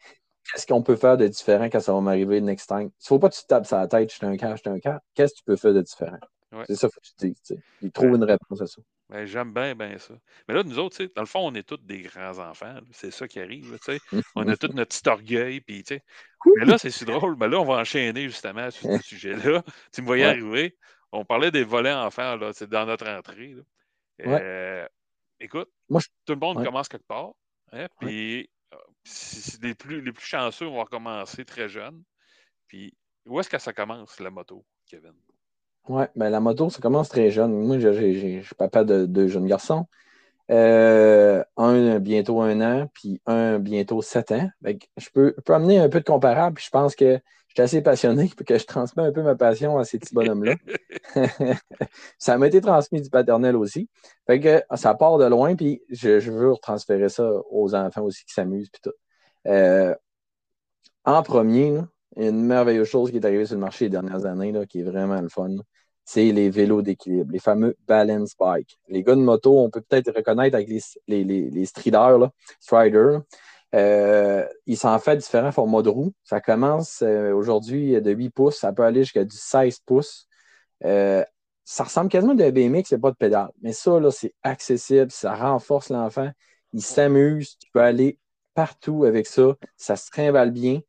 [0.51, 2.81] qu'est-ce qu'on peut faire de différent quand ça va m'arriver next time?
[2.81, 4.57] Il ne faut pas que tu te tapes sur la tête, je suis un cas,
[4.57, 5.01] je suis un cas.
[5.15, 6.19] Qu'est-ce que tu peux faire de différent?
[6.67, 7.59] C'est ça qu'il faut que tu dises.
[7.81, 8.83] Il trouve une réponse à ça.
[9.09, 10.15] Ben, J'aime bien, bien ça.
[10.49, 12.75] Mais là, nous autres, dans le fond, on est tous des grands-enfants.
[12.91, 13.79] C'est ça qui arrive.
[14.35, 15.61] on a tout notre petit orgueil.
[15.61, 15.85] Puis,
[16.57, 17.37] mais là, c'est si drôle.
[17.39, 19.63] Mais là, on va enchaîner justement sur ce sujet-là.
[19.93, 20.77] Tu me voyais arriver.
[21.13, 23.57] On parlait des volets enfants là, dans notre entrée.
[24.27, 24.87] Euh,
[25.41, 27.33] écoute, tout le monde commence quelque part.
[27.73, 28.77] Hein, puis, euh,
[29.63, 32.03] les, plus, les plus chanceux vont commencer très jeunes.
[32.67, 32.95] Puis,
[33.27, 35.15] où est-ce que ça commence, la moto, Kevin?
[35.89, 37.53] Oui, ben la moto, ça commence très jeune.
[37.53, 39.87] Moi, je suis papa de deux jeunes garçons.
[40.51, 44.49] Euh, un bientôt un an, puis un bientôt sept ans.
[44.65, 48.31] je, peux, amener un peu de comparable, puis je pense que je suis assez passionné,
[48.37, 50.57] puis que je transmets un peu ma passion à ces petits bonhommes-là.
[52.19, 53.89] ça m'a été transmis du paternel aussi.
[54.27, 58.33] Fait que ça part de loin, puis je, veux retransférer ça aux enfants aussi qui
[58.33, 58.93] s'amusent, puis tout.
[59.47, 59.95] Euh,
[61.05, 61.81] en premier,
[62.17, 64.85] une merveilleuse chose qui est arrivée sur le marché les dernières années, là, qui est
[64.85, 65.57] vraiment le fun,
[66.13, 68.81] c'est les vélos d'équilibre, les fameux balance bikes.
[68.89, 73.19] Les gars de moto, on peut peut-être reconnaître avec les, les, les, striders, strider.
[73.77, 76.13] Euh, ils s'en fait différents formats de roue.
[76.25, 80.27] Ça commence euh, aujourd'hui de 8 pouces, ça peut aller jusqu'à du 16 pouces.
[80.85, 81.25] Euh,
[81.65, 83.51] ça ressemble quasiment à un BMX, a pas de pédale.
[83.63, 86.31] Mais ça, là, c'est accessible, ça renforce l'enfant.
[86.73, 88.19] Il s'amuse, tu peux aller
[88.55, 89.55] partout avec ça.
[89.77, 90.81] Ça se trimballe bien.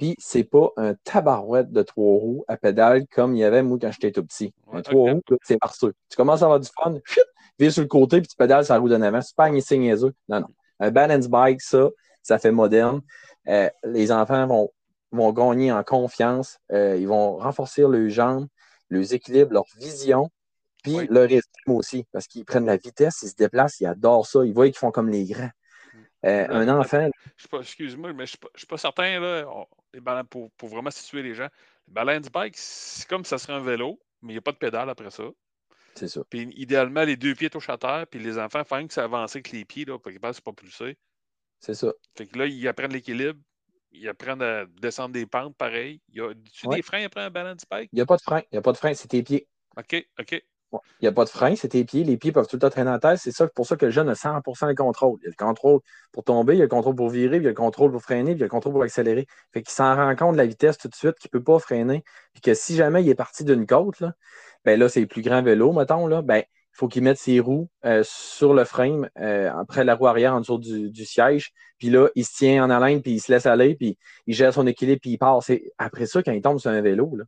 [0.00, 3.76] Puis, c'est pas un tabarouette de trois roues à pédale comme il y avait, moi,
[3.78, 4.54] quand j'étais tout petit.
[4.72, 5.92] un trois roues, c'est marceux.
[6.08, 7.22] Tu commences à avoir du fun, chut,
[7.70, 9.20] sur le côté, puis tu pédales sur la roue d'en avant.
[9.20, 10.14] C'est pas un niaiseux.
[10.30, 10.48] Non, non.
[10.78, 11.90] Un balance bike, ça,
[12.22, 13.02] ça fait moderne.
[13.46, 14.70] Euh, les enfants vont,
[15.12, 16.56] vont gagner en confiance.
[16.72, 18.46] Euh, ils vont renforcer leurs jambes,
[18.88, 20.30] leurs équilibres, leur vision,
[20.82, 22.06] puis leur estime aussi.
[22.10, 24.46] Parce qu'ils prennent la vitesse, ils se déplacent, ils adorent ça.
[24.46, 25.50] Ils voient qu'ils font comme les grands.
[26.24, 27.06] Euh, un enfant.
[27.52, 29.44] Excuse-moi, mais je ne suis, pas certain, là,
[30.30, 31.48] pour, pour, vraiment situer les gens.
[31.88, 34.52] Le balance bike, c'est comme si ça serait un vélo, mais il n'y a pas
[34.52, 35.24] de pédale après ça.
[35.94, 36.22] C'est ça.
[36.30, 39.34] Puis idéalement, les deux pieds touchent à terre, puis les enfants font que ça avance
[39.34, 40.96] avec les pieds, là, pour qu'ils ne pas pousser.
[41.58, 41.92] C'est ça.
[42.16, 43.38] Fait que là, ils apprennent l'équilibre,
[43.92, 46.00] ils apprennent à descendre des pentes pareil.
[46.08, 47.90] Il y a tu des freins après un balance bike?
[47.92, 48.40] Il n'y a pas de frein.
[48.40, 49.46] Il n'y a pas de frein, c'est tes pieds.
[49.76, 50.42] OK, OK.
[50.72, 52.04] Il n'y a pas de frein, c'est tes pieds.
[52.04, 53.18] Les pieds peuvent tout le temps traîner en tête.
[53.18, 55.18] C'est ça, pour ça que le jeune a 100% de contrôle.
[55.22, 55.80] Il y a le contrôle
[56.12, 58.02] pour tomber, il y a le contrôle pour virer, il y a le contrôle pour
[58.02, 59.26] freiner, il y a le contrôle pour accélérer.
[59.52, 61.58] Fait qu'il s'en rend compte de la vitesse tout de suite, qu'il ne peut pas
[61.58, 62.04] freiner.
[62.32, 64.12] Puis que si jamais il est parti d'une côte, là,
[64.64, 66.42] ben là, c'est le plus grand vélo, mettons, là, ben,
[66.74, 70.34] il faut qu'il mette ses roues euh, sur le frame, euh, après la roue arrière
[70.34, 71.52] en dessous du, siège.
[71.78, 74.54] Puis là, il se tient en haleine, puis il se laisse aller, puis il gère
[74.54, 75.42] son équilibre, puis il part.
[75.42, 77.24] C'est après ça, quand il tombe sur un vélo, là,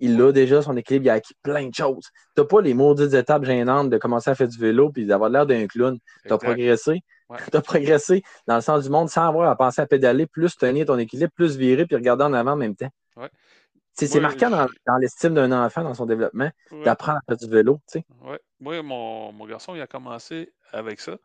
[0.00, 2.08] il a déjà son équilibre, il a acquis plein de choses.
[2.34, 5.30] Tu n'as pas les maudites étapes gênantes de commencer à faire du vélo puis d'avoir
[5.30, 5.98] l'air d'un clown.
[6.26, 7.00] Tu as progressé.
[7.50, 10.56] Tu as progressé dans le sens du monde sans avoir à penser à pédaler, plus
[10.56, 12.90] tenir ton équilibre, plus virer puis regarder en avant en même temps.
[13.92, 16.50] C'est marquant dans, l'estime d'un enfant, dans son développement,
[16.84, 17.80] d'apprendre à faire du vélo.
[18.60, 21.18] Moi, mon, mon, garçon, il a commencé avec ça.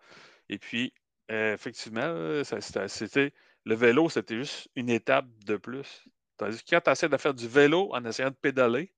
[0.49, 0.91] Et puis,
[1.31, 3.31] euh, effectivement, c'était
[3.65, 6.03] le vélo, c'était juste une étape de plus.
[6.37, 8.93] Tandis que quand tu essaies de faire du vélo en essayant de pédaler,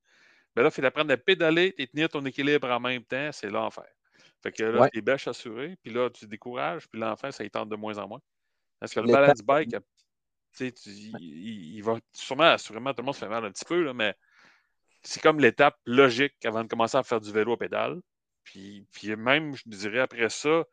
[0.56, 3.50] ben là, il faut apprendre à pédaler et tenir ton équilibre en même temps, c'est
[3.50, 3.86] l'enfer.
[4.42, 7.50] Fait que là, tu es bêche assuré, puis là, tu décourages, puis l'enfer, ça y
[7.50, 8.22] tente de moins en moins.
[8.80, 9.76] Parce que le balance bike,
[10.56, 13.84] tu, il, il, va sûrement, assurément, tout le monde se fait mal un petit peu,
[13.84, 14.16] là, mais
[15.06, 18.02] c'est comme l'étape logique avant de commencer à faire du vélo à pédale.
[18.44, 20.64] Puis, puis même, je dirais, après ça,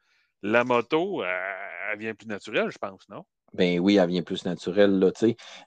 [0.42, 3.25] la moto, elle, vient plus naturelle, je pense, non?
[3.55, 4.99] Ben oui, elle vient plus naturelle.
[4.99, 5.11] Là,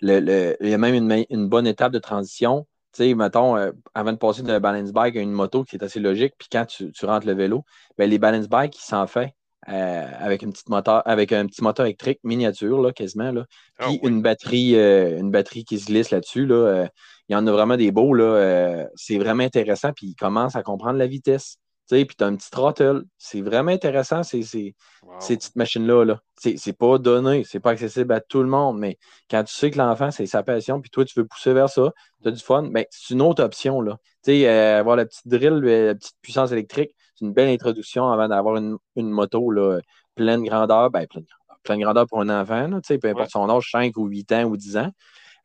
[0.01, 2.67] le, le, il y a même une, une bonne étape de transition.
[2.93, 5.83] Tu sais, mettons, euh, avant de passer d'un balance bike à une moto qui est
[5.83, 7.63] assez logique, puis quand tu, tu rentres le vélo,
[7.97, 9.35] ben, les balance bikes, ils s'en fait
[9.67, 13.31] euh, avec, une petite moteur, avec un petit moteur électrique miniature, là, quasiment.
[13.31, 13.45] Là.
[13.79, 16.45] Ah puis une, batterie, euh, une batterie qui se glisse là-dessus.
[16.45, 16.87] Là,
[17.27, 18.13] il y en a vraiment des beaux.
[18.13, 22.35] Là, c'est vraiment intéressant, puis ils commencent à comprendre la vitesse puis tu as un
[22.35, 23.03] petit throttle.
[23.17, 24.75] C'est vraiment intéressant, ces, ces,
[25.19, 26.05] petites machines-là.
[26.05, 28.97] -là, c'est pas donné, c'est pas accessible à tout le monde, mais
[29.29, 31.91] quand tu sais que l'enfant, c'est sa passion, puis toi, tu veux pousser vers ça,
[32.21, 33.81] tu as du fun, ben, c'est une autre option.
[33.81, 33.97] Là.
[34.27, 38.57] Euh, avoir la petite drill, la petite puissance électrique, c'est une belle introduction avant d'avoir
[38.57, 39.79] une, moto là,
[40.15, 41.25] pleine grandeur, ben, pleine,
[41.63, 44.57] pleine grandeur pour un enfant, là, peu importe son âge, 5 ou 8 ans ou
[44.57, 44.91] 10 ans.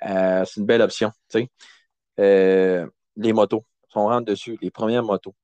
[0.08, 1.10] Euh, c'est une belle option.
[2.18, 5.34] Euh, les motos, on rentre dessus, les premières motos.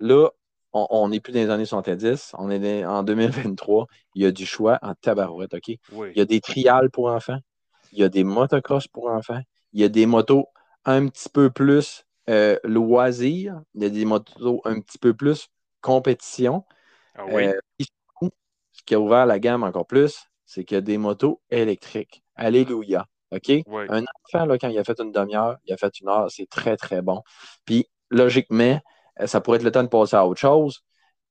[0.00, 0.30] Là,
[0.72, 3.86] on n'est plus dans les années 70, on est en 2023.
[4.14, 5.68] Il y a du choix en tabarouette, OK?
[5.68, 7.38] Il y a des trials pour enfants,
[7.92, 9.40] il y a des motocross pour enfants,
[9.72, 10.46] il y a des motos
[10.84, 15.48] un petit peu plus euh, loisirs, il y a des motos un petit peu plus
[15.80, 16.64] compétition.
[17.16, 17.46] Ah oui.
[17.46, 17.60] Euh,
[18.72, 22.22] ce qui a ouvert la gamme encore plus, c'est qu'il y a des motos électriques.
[22.34, 23.06] Alléluia.
[23.32, 23.50] OK?
[23.68, 26.48] Un enfant, là, quand il a fait une demi-heure, il a fait une heure, c'est
[26.48, 27.22] très, très bon.
[27.64, 28.80] Puis, logiquement,
[29.26, 30.82] ça pourrait être le temps de passer à autre chose.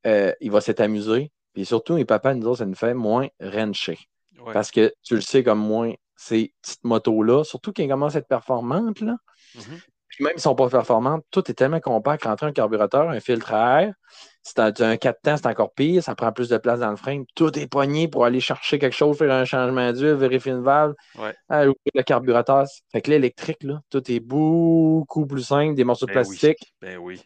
[0.06, 1.32] Euh, il va s'être amusé.
[1.54, 3.98] Puis surtout, mes papas nous autres, ça nous fait moins rencher.
[4.54, 8.20] Parce que tu le sais comme moi, ces petites motos-là, surtout quand elles commencent à
[8.20, 9.18] être performantes, là,
[9.56, 9.82] mm-hmm.
[10.08, 13.10] puis même si elles ne sont pas performantes, tout est tellement compact entre un carburateur,
[13.10, 13.94] un filtre à air.
[14.42, 16.90] Si tu as un 4 temps, c'est encore pire, ça prend plus de place dans
[16.90, 17.26] le frame.
[17.36, 20.94] Tout est poigné pour aller chercher quelque chose, faire un changement d'huile, vérifier une valve,
[21.18, 21.36] ouais.
[21.94, 22.66] le carburateur.
[22.92, 26.74] Fait que l'électrique, là, tout est beaucoup plus simple, des morceaux de ben plastique.
[26.82, 27.22] Ben oui.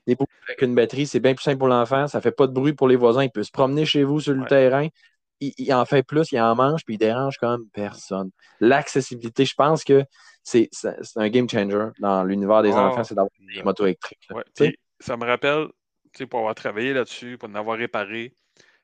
[0.48, 2.74] avec une batterie, c'est bien plus simple pour l'enfant, ça ne fait pas de bruit
[2.74, 4.88] pour les voisins, il peut se promener chez vous sur le terrain.
[5.40, 8.32] Il, en fait plus, il en mange, puis il dérange comme personne.
[8.60, 10.04] L'accessibilité, je pense que
[10.42, 10.70] c'est
[11.16, 12.88] un game changer dans l'univers des ah.
[12.88, 14.30] enfants, c'est d'avoir des motos électriques.
[15.00, 15.68] ça me rappelle
[16.30, 18.34] pour avoir travaillé là-dessus, pour en avoir réparé,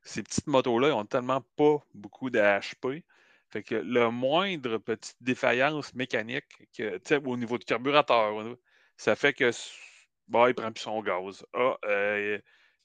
[0.01, 3.03] ces petites motos-là, n'ont tellement pas beaucoup d'HP.
[3.49, 6.45] Fait que le moindre petite défaillance mécanique
[6.77, 8.55] que, au niveau du carburateur,
[8.97, 9.51] ça fait que
[10.27, 11.45] bah, il prend plus son gaz.
[11.53, 12.39] Ah, euh,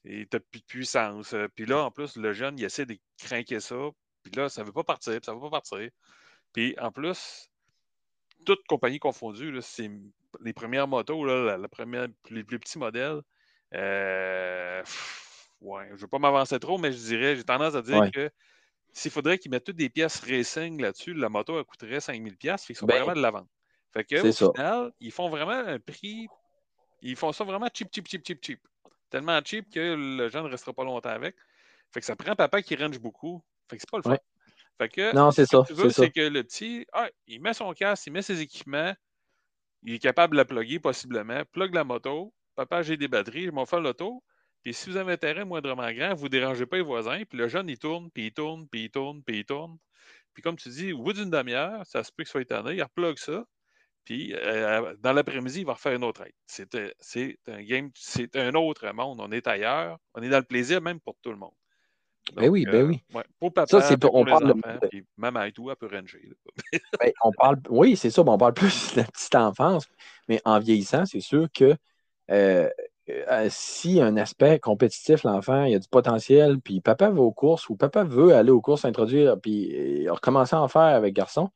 [0.05, 1.35] il n'a plus de puissance.
[1.55, 3.75] Puis là, en plus, le jeune, il essaie de craquer ça.
[4.23, 5.89] Puis là, ça ne veut pas partir, ça ne veut pas partir.
[6.53, 7.49] Puis en plus,
[8.45, 9.91] toutes compagnies confondues, c'est
[10.41, 13.21] les premières motos, les plus petits modèles,
[13.73, 14.83] euh,
[15.61, 18.29] ouais, je ne veux pas m'avancer trop, mais je dirais, j'ai tendance à dire que
[18.91, 22.69] s'il faudrait qu'ils mettent toutes des pièces racing là-dessus, la moto elle coûterait 5000 pièces,
[22.69, 23.49] ils sont ben, vraiment de la vente.
[23.91, 26.27] Fait que, au final, ils font vraiment un prix,
[27.01, 28.59] ils font ça vraiment cheap, cheap, cheap, cheap, cheap.
[29.09, 31.35] Tellement cheap que le jeune ne restera pas longtemps avec.
[31.93, 33.41] Fait que ça prend papa qui range beaucoup.
[33.69, 34.17] Fait que c'est pas le fun.
[34.77, 35.63] Fait que, non, c'est ça.
[35.63, 38.21] Ce que tu veux, c'est que le petit, ah, il met son casque, il met
[38.21, 38.93] ses équipements,
[39.83, 43.51] il est capable de la plugger possiblement, plug la moto, Papa, j'ai des batteries, je
[43.51, 44.23] m'en fais l'auto.
[44.63, 47.21] Puis si vous avez un terrain moindrement grand, vous ne dérangez pas les voisins.
[47.29, 49.77] Puis le jeune, il tourne, puis il tourne, puis il tourne, puis il tourne.
[50.33, 52.83] Puis comme tu dis, au bout d'une demi-heure, ça se peut qu'il soit étonné, il
[52.83, 53.45] replogue ça.
[54.05, 56.33] Puis euh, dans l'après-midi, il va refaire une autre aide.
[56.45, 59.19] C'est un game, c'est un autre monde.
[59.19, 59.97] On est ailleurs.
[60.13, 61.53] On est dans le plaisir même pour tout le monde.
[62.35, 63.03] ben oui, ben euh, oui.
[63.39, 64.87] pour papa, ça, c'est on parle enfants, de...
[64.87, 66.27] puis maman et tout, elle peut ranger.
[66.99, 69.87] ben, on parle, oui, c'est ça, on parle plus de la petite enfance,
[70.27, 71.75] mais en vieillissant, c'est sûr que
[72.31, 72.69] euh,
[73.09, 77.69] euh, si un aspect compétitif, l'enfant, il a du potentiel, puis papa va aux courses
[77.69, 81.49] ou papa veut aller aux courses, s'introduire, puis recommencer à en faire avec garçon,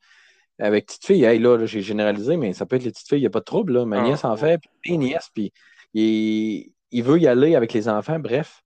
[0.60, 3.26] avec petite fille, là, j'ai généralisé, mais ça peut être les petites filles, il n'y
[3.26, 3.72] a pas de trouble.
[3.72, 3.84] Là.
[3.84, 5.52] Ma ah, nièce en fait, puis mes nièces, puis
[5.94, 8.62] il, veut y aller avec les enfants, bref.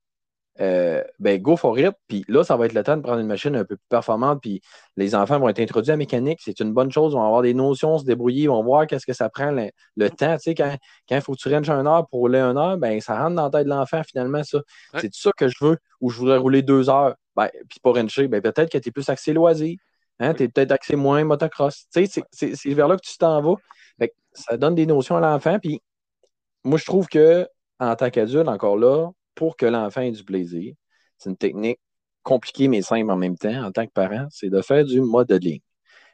[0.60, 1.92] Euh, ben go for it.
[2.06, 4.40] Puis là, ça va être le temps de prendre une machine un peu plus performante.
[4.40, 4.60] Puis
[4.96, 6.40] les enfants vont être introduits à la mécanique.
[6.42, 7.12] C'est une bonne chose.
[7.12, 8.44] Ils vont avoir des notions, se débrouiller.
[8.44, 10.36] Ils vont voir qu'est-ce que ça prend le, temps.
[10.36, 10.76] Tu sais, quand,
[11.10, 13.44] il faut que tu ranges un heure pour rouler une heure, ben ça rentre dans
[13.44, 14.60] la tête de l'enfant finalement, ça.
[14.98, 15.78] C'est ça que je veux.
[16.00, 17.16] Ou je voudrais rouler deux heures.
[17.34, 19.76] Ben, puis pas rancher, ben peut-être que tu es plus axé loisir.
[20.20, 21.86] Hein, tu es peut-être axé moins motocross.
[21.92, 23.56] Tu sais, c'est vers là que tu t'en vas.
[24.32, 25.58] ça donne des notions à l'enfant.
[25.58, 25.80] Puis
[26.62, 27.48] moi, je trouve que
[27.80, 30.74] en tant qu'adulte, encore là, pour que l'enfant ait du plaisir.
[31.18, 31.80] C'est une technique
[32.22, 35.60] compliquée mais simple en même temps en tant que parent, c'est de faire du modeling.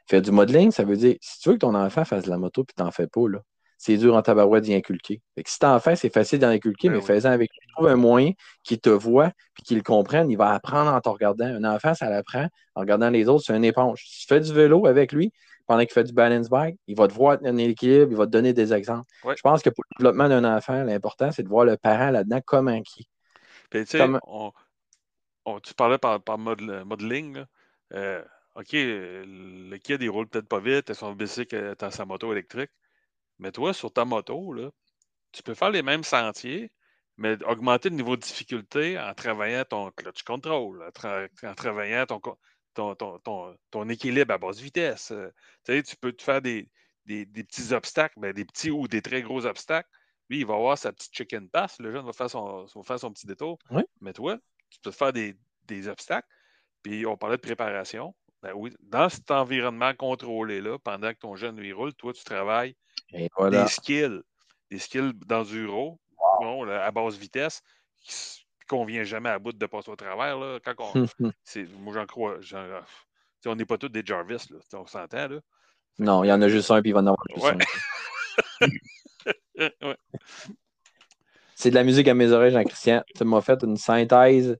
[0.07, 2.37] Faire du modeling, ça veut dire, si tu veux que ton enfant fasse de la
[2.37, 3.39] moto puis t'en fais pas, là,
[3.77, 5.21] c'est dur en tabarouette d'y inculquer.
[5.33, 7.67] Fait que si t'en fais, c'est facile d'y inculquer, ben mais fais-en avec lui.
[7.73, 10.29] Trouve un moyen qui te voit puis qu'il comprenne.
[10.29, 11.45] Il va apprendre en te regardant.
[11.45, 13.43] Un enfant, ça l'apprend en regardant les autres.
[13.47, 14.03] C'est une éponge.
[14.05, 15.31] Si tu fais du vélo avec lui,
[15.71, 18.31] pendant qu'il fait du balance bike, il va te voir tenir l'équilibre, il va te
[18.31, 19.09] donner des exemples.
[19.23, 22.41] Je pense que pour le développement d'un enfant, l'important, c'est de voir le parent là-dedans
[22.45, 23.07] comme un qui.
[23.71, 24.05] tu sais,
[25.63, 27.45] tu parlais par, mode, modeling.
[27.93, 28.21] Euh,
[28.55, 32.71] OK, le kid, il roule peut-être pas vite, son bicycle dans sa moto électrique.
[33.39, 34.71] Mais toi, sur ta moto, là,
[35.31, 36.69] tu peux faire les mêmes sentiers,
[37.15, 42.19] mais augmenter le niveau de difficulté en travaillant ton clutch control, en, travaillant ton,
[42.73, 45.11] ton, équilibre à basse vitesse.
[45.11, 45.31] Euh,
[45.65, 46.69] tu peux te faire des,
[47.05, 49.89] petits obstacles, ben, des petits ou des très gros obstacles.
[50.29, 51.77] Lui, il va avoir sa petite chicken pass.
[51.79, 53.57] Le jeune va faire son, faire son petit détour.
[53.99, 54.37] Mais toi,
[54.69, 55.35] tu peux te faire des,
[55.87, 56.27] obstacles.
[56.83, 58.15] Puis on parlait de préparation.
[58.41, 62.75] Ben oui, dans cet environnement contrôlé-là, pendant que ton jeune lui roule, toi, tu travailles
[63.11, 64.21] des skills.
[64.69, 65.99] Des skills d'enduro
[66.69, 67.61] à basse vitesse
[68.71, 70.39] qu'on vient jamais à bout de passer au travers.
[70.39, 70.93] Là, quand on,
[71.79, 72.39] moi, j'en crois.
[73.45, 75.27] on n'est pas tous des Jarvis, là, on s'entend.
[75.27, 75.39] Là.
[75.99, 77.45] Non, il y en a juste un, puis il va en avoir juste
[78.61, 78.67] un.
[81.55, 83.03] C'est de la musique à mes oreilles, Jean-Christian.
[83.13, 84.57] Tu m'as fait une synthèse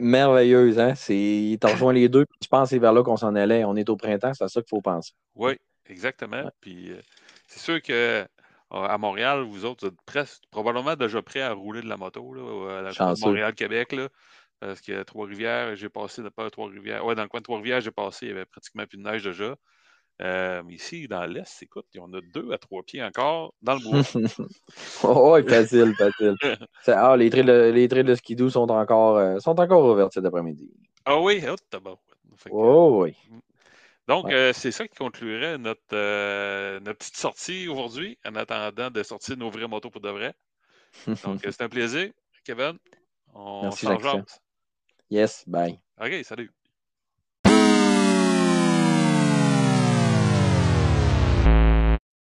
[0.00, 0.80] merveilleuse.
[0.80, 0.94] Hein?
[0.94, 3.64] Tu as rejoint les deux, puis je pense que c'est vers là qu'on s'en allait.
[3.64, 5.12] On est au printemps, c'est à ça qu'il faut penser.
[5.36, 6.50] Oui, exactement.
[6.60, 7.00] Puis euh,
[7.46, 8.26] c'est sûr que
[8.74, 12.32] à Montréal, vous autres, vous êtes presque, probablement déjà prêts à rouler de la moto,
[12.34, 13.94] là, à Montréal-Québec,
[14.60, 18.26] parce que Trois-Rivières, j'ai passé, pas Trois-Rivières, ouais, dans le coin de Trois-Rivières, j'ai passé,
[18.26, 19.56] il y avait pratiquement plus de neige déjà.
[20.22, 24.02] Euh, ici, dans l'Est, écoute, on a deux à trois pieds encore dans le bois.
[25.02, 26.36] oh, facile, facile.
[26.86, 30.24] ah, les trails de, les trails de skidoo sont encore, euh, sont encore ouverts cet
[30.24, 30.70] après-midi.
[31.04, 31.98] Ah oui, oh, bon.
[32.50, 33.16] Oh oui.
[34.06, 39.02] Donc, euh, c'est ça qui conclurait notre, euh, notre petite sortie aujourd'hui, en attendant de
[39.02, 40.34] sortir nos vraies motos pour de vrai.
[41.22, 42.10] Donc, c'est un plaisir,
[42.44, 42.78] Kevin.
[43.32, 43.86] On Merci,
[45.10, 45.78] Yes, bye.
[46.00, 46.50] OK, salut.